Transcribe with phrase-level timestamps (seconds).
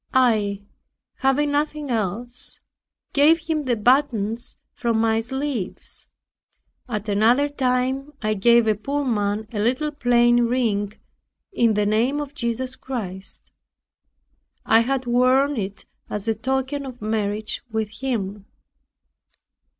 [0.15, 0.63] I,
[1.17, 2.59] having nothing else,
[3.13, 6.07] gave him the buttons from my sleeves.
[6.89, 10.93] At another time I gave a poor man a little plain ring,
[11.51, 13.51] in the name of Jesus Christ.
[14.65, 18.45] I had worn it as a token of marriage with Him.